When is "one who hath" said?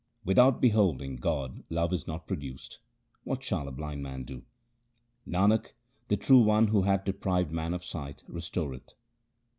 6.41-7.05